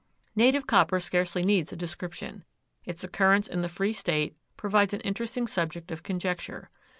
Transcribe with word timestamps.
Native 0.35 0.65
copper 0.65 0.99
scarcely 0.99 1.45
needs 1.45 1.71
a 1.71 1.75
description. 1.75 2.43
Its 2.85 3.03
occurrence 3.03 3.47
in 3.47 3.61
the 3.61 3.69
free 3.69 3.93
state 3.93 4.35
provides 4.57 4.95
an 4.95 5.01
interesting 5.01 5.45
subject 5.45 5.91
of 5.91 6.01
conjecture. 6.01 6.71